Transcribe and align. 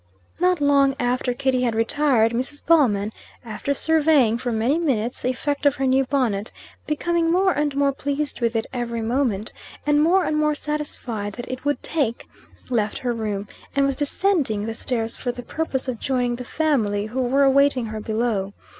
Not 0.39 0.59
long 0.59 0.95
after 0.99 1.31
Kitty 1.31 1.61
had 1.61 1.75
retired, 1.75 2.31
Mrs. 2.31 2.65
Ballman, 2.65 3.13
after 3.45 3.71
surveying, 3.75 4.39
for 4.39 4.51
many 4.51 4.79
minutes, 4.79 5.21
the 5.21 5.29
effect 5.29 5.67
of 5.67 5.75
her 5.75 5.85
new 5.85 6.05
bonnet, 6.05 6.51
becoming 6.87 7.31
more 7.31 7.51
and 7.51 7.75
more 7.75 7.91
pleased 7.91 8.41
with 8.41 8.55
it 8.55 8.65
every 8.73 9.03
moment, 9.03 9.53
and 9.85 10.01
more 10.01 10.25
and 10.25 10.37
more 10.37 10.55
satisfied 10.55 11.33
that 11.33 11.47
it 11.51 11.65
would 11.65 11.83
"take," 11.83 12.27
left 12.71 12.97
her 12.97 13.13
room, 13.13 13.47
and 13.75 13.85
was 13.85 13.95
descending 13.95 14.65
the 14.65 14.73
stairs 14.73 15.15
for 15.17 15.31
the 15.31 15.43
purpose 15.43 15.87
of 15.87 15.99
joining 15.99 16.37
the 16.37 16.43
family, 16.45 17.05
who 17.05 17.21
were 17.21 17.43
awaiting 17.43 17.85
her 17.85 17.99
below. 18.01 18.53